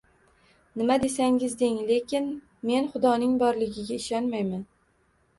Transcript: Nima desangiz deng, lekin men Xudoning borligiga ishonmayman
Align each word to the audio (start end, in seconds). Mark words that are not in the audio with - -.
Nima 0.81 0.95
desangiz 1.01 1.51
deng, 1.59 1.75
lekin 1.89 2.29
men 2.69 2.87
Xudoning 2.93 3.35
borligiga 3.43 3.99
ishonmayman 4.01 4.65